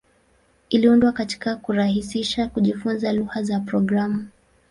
Iliundwa 0.69 1.13
ili 1.43 1.55
kurahisisha 1.61 2.47
kujifunza 2.47 3.11
lugha 3.13 3.43
za 3.43 3.59
programu. 3.59 4.27